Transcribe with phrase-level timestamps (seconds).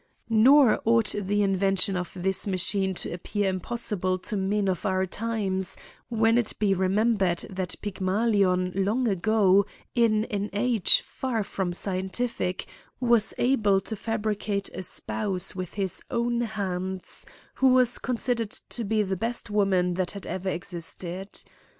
[0.29, 5.77] Nor ought the invention of this machine to appear impossible to men of our times,
[6.09, 12.65] when it be remembered that Pygmalion long ago, in an age far from scientific,
[12.99, 17.23] was able to fabricate a spouse with his own hands,
[17.53, 21.29] who was con sidered to be the best woman that had ever existed.